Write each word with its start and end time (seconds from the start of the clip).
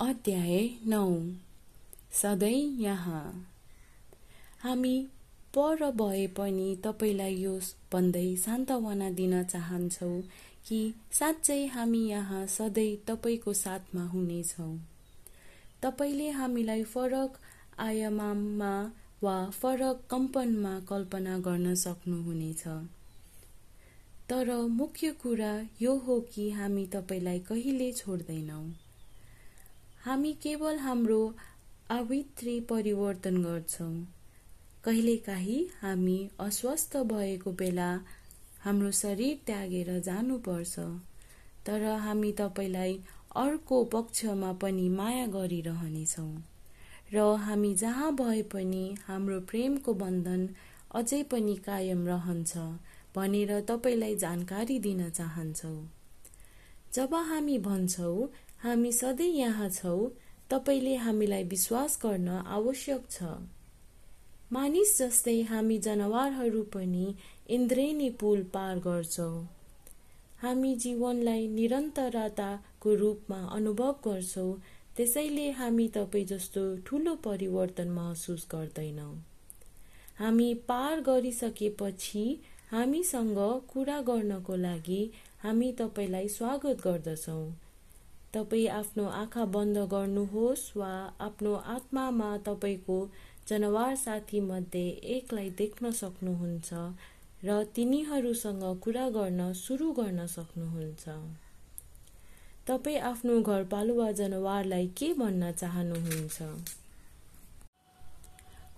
अध्याय 0.00 0.68
नौ। 0.86 1.22
सधैँ 2.12 2.82
यहाँ। 2.82 3.46
हामी 4.62 5.06
पर 5.54 5.90
भए 5.90 6.26
पनि 6.26 6.76
तपाईँलाई 6.84 7.34
यो 7.34 7.60
भन्दै 7.92 8.36
सान्त्वना 8.36 9.10
दिन 9.10 9.42
चाहन्छौँ 9.44 10.22
कि 10.68 10.94
साँच्चै 11.12 11.66
हामी 11.66 11.98
यहाँ 11.98 12.46
सधैँ 12.46 12.96
तपाईँको 13.06 13.52
साथमा 13.52 14.04
हुनेछौँ। 14.04 14.78
तपाईँले 15.82 16.28
हामीलाई 16.30 16.82
फरक 16.82 17.38
आयाममा 17.78 18.74
वा 19.22 19.50
फरक 19.50 20.06
कम्पनमा 20.10 20.80
कल्पना 20.80 21.38
गर्न 21.38 21.74
सक्नुहुनेछ। 21.74 22.66
तर 24.30 24.56
मुख्य 24.56 25.10
कुरा 25.10 25.60
यो 25.82 25.96
हो 25.96 26.20
कि 26.20 26.50
हामी 26.50 26.86
तपाईँलाई 26.86 27.38
कहिले 27.38 27.92
छोड्दैनौँ। 27.92 28.83
हामी 30.04 30.32
केवल 30.32 30.78
हाम्रो 30.78 31.20
आवृत्ति 31.90 32.58
परिवर्तन 32.60 33.36
गर्छौँ। 33.42 33.94
कहिलेकाहीँ 34.84 35.60
हामी 35.80 36.16
अस्वस्थ 36.40 36.96
भएको 37.12 37.52
बेला 37.52 37.88
हाम्रो 38.64 38.90
शरीर 38.90 39.38
त्यागेर 39.46 39.90
जानुपर्छ 40.00 40.78
तर 41.66 41.84
हामी 42.00 42.32
तपाईँलाई 42.32 42.98
अर्को 43.36 43.82
पक्षमा 43.94 44.52
पनि 44.52 44.88
माया 44.88 45.26
गरिरहनेछौँ। 45.26 46.36
र 47.14 47.24
हामी 47.40 47.74
जहाँ 47.74 48.12
भए 48.14 48.42
पनि 48.52 48.84
हाम्रो 49.06 49.40
प्रेमको 49.40 49.94
बन्धन 49.94 50.48
अझै 50.94 51.22
पनि 51.32 51.56
कायम 51.66 52.06
रहन्छ 52.06 52.56
भनेर 53.16 53.60
तपाईँलाई 53.68 54.16
जानकारी 54.16 54.78
दिन 54.78 55.08
चाहन्छौँ। 55.10 55.78
जब 56.94 57.14
हामी 57.14 57.58
भन्छौँ 57.58 58.28
हामी 58.64 58.90
सधैँ 58.92 59.26
यहाँ 59.28 59.68
छौँ 59.68 60.10
तपाईँले 60.50 60.94
हामीलाई 60.96 61.44
विश्वास 61.44 61.98
गर्न 62.02 62.28
आवश्यक 62.28 63.02
छ। 63.10 63.22
मानिस 64.52 64.96
जस्तै 64.98 65.40
हामी 65.48 65.76
जनावरहरू 65.78 66.62
पनि 66.72 67.14
इन्द्रेणी 67.56 68.08
पुल 68.20 68.42
पार 68.54 68.78
गर्छौँ। 68.86 69.34
हामी 70.42 70.74
जीवनलाई 70.76 71.46
निरन्तरताको 71.48 72.94
रूपमा 72.94 73.40
अनुभव 73.56 73.92
गर्छौँ 74.06 74.54
त्यसैले 74.96 75.50
हामी 75.60 75.86
तपाईँ 75.96 76.24
जस्तो 76.24 76.62
ठुलो 76.86 77.14
परिवर्तन 77.24 77.90
महसुस 77.90 78.46
गर्दैनौँ। 78.52 79.14
हामी 80.18 80.52
पार 80.68 81.00
गरिसकेपछि 81.00 82.24
हामीसँग 82.70 83.38
कुरा 83.74 84.00
गर्नको 84.08 84.56
लागि 84.56 85.02
हामी 85.42 85.72
तपाईँलाई 85.80 86.28
स्वागत 86.28 86.80
गर्दछौँ। 86.86 87.44
तपाईँ 88.34 88.68
आफ्नो 88.68 89.04
आँखा 89.14 89.44
बन्द 89.54 89.78
गर्नुहोस् 89.90 90.76
वा 90.76 90.92
आफ्नो 91.20 91.54
आत्मामा 91.54 92.36
तपाईँको 92.36 92.98
जनावर 93.48 93.94
साथीमध्ये 93.96 94.88
एकलाई 95.16 95.50
देख्न 95.58 95.90
सक्नुहुन्छ 95.90 96.72
र 97.44 97.62
तिनीहरूसँग 97.76 98.62
कुरा 98.82 99.08
गर्न 99.08 99.52
सुरु 99.52 99.90
गर्न 99.92 100.26
सक्नुहुन्छ। 100.26 101.04
तपाईँ 102.66 102.98
आफ्नो 103.00 103.40
घरपालुवा 103.42 104.10
जनावरलाई 104.12 104.86
के 104.98 105.12
भन्न 105.12 105.52
चाहनुहुन्छ? 105.52 106.42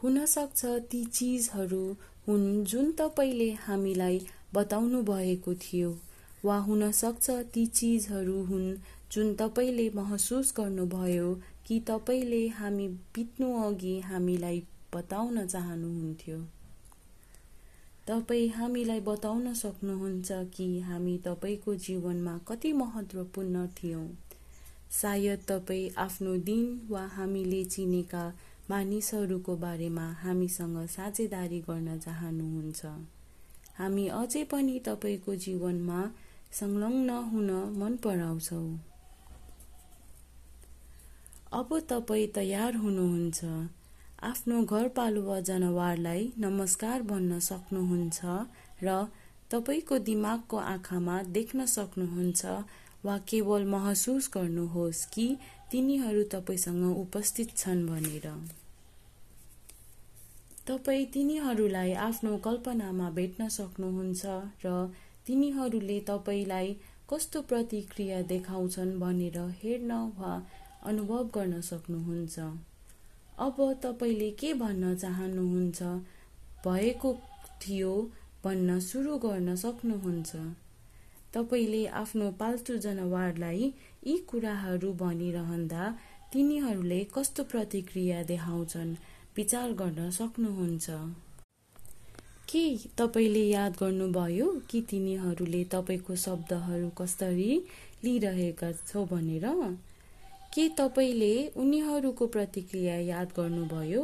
हुनसक्छ 0.02 0.64
ती 0.90 1.04
चिजहरू 1.04 1.84
हुन् 2.26 2.64
जुन 2.64 2.92
तपाईँले 2.92 3.50
हामीलाई 3.66 4.20
बताउनु 4.54 5.02
भएको 5.02 5.54
थियो 5.54 5.90
वा 6.44 6.56
हुनसक्छ 6.58 7.30
ती 7.54 7.66
चिजहरू 7.66 8.42
हुन् 8.44 8.68
जुन 9.12 9.34
तपाईँले 9.34 9.90
महसुस 9.90 10.54
गर्नुभयो 10.56 11.34
कि 11.66 11.80
तपाईँले 11.80 12.48
हामी 12.48 12.88
बित्नु 12.88 13.54
अघि 13.62 14.00
हामीलाई 14.00 14.62
बताउन 14.94 15.46
चाहनुहुन्थ्यो? 15.46 16.38
तपाईँ 18.08 18.48
हामीलाई 18.48 19.00
बताउन 19.00 19.54
सक्नुहुन्छ 19.54 20.32
कि 20.32 20.80
हामी 20.80 21.18
तपाईँको 21.18 21.74
जीवनमा 21.74 22.40
कति 22.48 22.72
महत्त्वपूर्ण 22.72 23.66
थियौँ? 23.66 24.08
सायद 24.90 25.38
तपाईँ 25.48 25.90
आफ्नो 25.98 26.36
दिन 26.36 26.86
वा 26.90 27.06
हामीले 27.06 27.64
चिनेका 27.64 28.32
मानिसहरूको 28.70 29.56
बारेमा 29.56 30.12
हामीसँग 30.12 30.86
साझेदारी 30.86 31.60
गर्न 31.60 31.98
चाहनुहुन्छ। 31.98 32.86
हामी 33.78 34.08
अझै 34.08 34.44
पनि 34.44 34.78
तपाईँको 34.78 35.34
जीवनमा 35.36 36.10
संलग्न 36.52 37.10
हुन 37.10 37.50
मन 37.78 37.96
पराउँछौँ। 37.96 38.95
अब 41.52 41.68
तपाईँ 41.88 42.26
तयार 42.34 42.74
हुनुहुन्छ। 42.74 43.44
आफ्नो 44.22 44.62
घरपालुवा 44.64 45.38
जनावरलाई 45.40 46.24
नमस्कार 46.38 47.02
भन्न 47.02 47.38
सक्नुहुन्छ 47.40 48.24
र 48.82 48.94
तपाईँको 49.50 49.98
दिमागको 49.98 50.56
आँखामा 50.56 51.22
देख्न 51.36 51.66
सक्नुहुन्छ 51.66 52.44
वा 53.04 53.16
केवल 53.28 53.64
महसुस 53.64 54.30
गर्नुहोस् 54.34 55.04
कि 55.06 55.28
तिनीहरू 55.72 56.22
तपाईँसँग 56.34 56.96
उपस्थित 56.96 57.56
छन् 57.56 57.86
भनेर। 57.86 58.26
तपाईँ 60.66 61.06
तिनीहरूलाई 61.14 61.92
आफ्नो 62.02 62.36
कल्पनामा 62.44 63.10
भेट्न 63.12 63.48
सक्नुहुन्छ 63.52 64.26
र 64.66 64.76
तिनीहरूले 65.26 66.00
तपाईँलाई 66.08 66.76
कस्तो 67.10 67.42
प्रतिक्रिया 67.48 68.22
देखाउँछन् 68.34 68.98
भनेर 69.00 69.38
हेर्न 69.62 69.92
वा 70.18 70.36
अनुभव 70.82 71.24
गर्न 71.34 71.60
सक्नुहुन्छ। 71.60 72.38
अब 73.38 73.56
तपाईँले 73.82 74.30
के 74.30 74.54
भन्न 74.54 74.94
चाहनुहुन्छ? 74.96 75.82
भएको 76.66 77.12
थियो 77.62 78.12
भन्न 78.44 78.80
सुरु 78.80 79.18
गर्न 79.18 79.56
सक्नुहुन्छ। 79.56 80.36
तपाईँले 81.34 81.86
आफ्नो 81.86 82.30
पाल्तु 82.30 82.76
जनावरलाई 82.76 83.72
यी 84.06 84.18
कुराहरू 84.18 84.92
भनिरहँदा 84.92 85.98
तिनीहरूले 86.32 87.04
कस्तो 87.04 87.42
प्रतिक्रिया 87.44 88.22
देखाउँछन् 88.22 88.94
विचार 89.36 89.72
गर्न 89.72 90.10
सक्नुहुन्छ। 90.10 90.90
के 92.50 92.78
तपाईँले 92.98 93.40
याद 93.40 93.72
गर्नुभयो 93.80 94.62
कि 94.70 94.80
तिनीहरूले 94.80 95.64
तपाईँको 95.64 96.16
शब्दहरू 96.16 96.88
कसरी 96.88 97.64
लिइरहेका 98.04 98.72
छौ 98.72 99.04
भनेर? 99.04 99.46
के 100.56 100.68
तपाईँले 100.68 101.48
उनीहरूको 101.56 102.26
प्रतिक्रिया 102.26 102.94
याद 102.96 103.28
गर्नुभयो? 103.36 104.02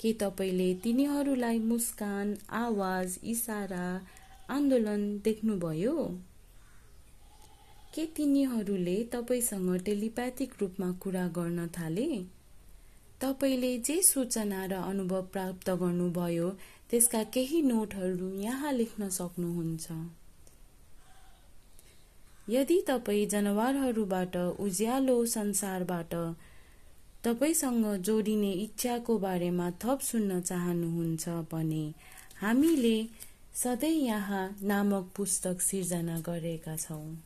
के 0.00 0.12
तपाईँले 0.12 0.74
तिनीहरूलाई 0.74 1.58
मुस्कान 1.58 2.36
आवाज 2.50 3.18
इसारा 3.24 4.06
आन्दोलन 4.50 5.20
देख्नुभयो? 5.24 5.94
के 7.94 8.06
तिनीहरूले 8.06 8.96
तपाईँसँग 9.12 9.80
टेलिप्याथिक 9.80 10.52
रूपमा 10.60 10.92
कुरा 10.92 11.28
गर्न 11.28 11.66
थाले? 11.66 12.24
तपाईँले 13.20 13.78
जे 13.78 14.02
सूचना 14.02 14.64
र 14.66 14.72
अनुभव 14.72 15.22
प्राप्त 15.22 15.70
गर्नुभयो 15.70 16.50
त्यसका 16.90 17.22
केही 17.22 17.62
नोटहरू 17.62 18.34
यहाँ 18.40 18.72
लेख्न 18.72 19.08
सक्नुहुन्छ। 19.08 19.92
यदि 22.48 22.80
तपाईँ 22.88 23.26
जनावरहरूबाट 23.26 24.36
उज्यालो 24.36 25.24
संसारबाट 25.26 26.14
तपाईँसँग 27.24 27.86
जोडिने 28.00 28.52
इच्छाको 28.64 29.18
बारेमा 29.18 29.70
थप 29.84 30.00
सुन्न 30.00 30.40
चाहनुहुन्छ 30.40 31.28
भने 31.52 31.84
हामीले 32.40 32.96
सधैँ 33.54 33.90
यहाँ 33.90 34.44
नामक 34.62 35.10
पुस्तक 35.16 35.60
सिर्जना 35.60 36.18
गरेका 36.20 36.76
छौँ। 36.76 37.16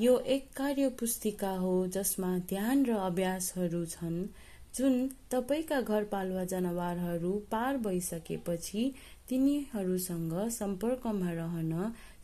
यो 0.00 0.16
एक 0.34 0.48
कार्य 0.56 0.88
पुस्तिका 1.00 1.50
हो 1.56 1.74
जसमा 1.88 2.36
ध्यान 2.48 2.84
र 2.86 2.96
अभ्यासहरू 3.02 3.84
छन् 3.86 4.24
जुन 4.76 4.94
तपाईँका 5.30 5.80
घरपालुवा 5.80 6.44
जनावरहरू 6.52 7.32
पार 7.50 7.76
भइसकेपछि 7.84 8.92
तिनीहरूसँग 9.28 10.34
सम्पर्कमा 10.50 11.30
रहन 11.32 11.72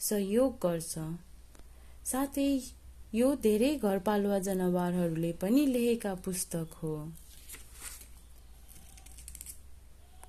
सहयोग 0.00 0.58
गर्छ। 0.62 0.98
साथै 2.08 2.50
यो 3.14 3.26
धेरै 3.42 3.70
घरपालुवा 3.76 4.38
जनावरहरूले 4.44 5.32
पनि 5.40 5.64
लेखेका 5.66 6.12
पुस्तक 6.26 6.76
हो। 6.82 6.92